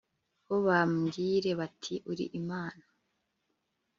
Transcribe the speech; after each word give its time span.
bo 0.47 0.57
bambwire 0.67 1.49
bati 1.59 1.95
uri 2.11 2.25
Imana 2.39 2.85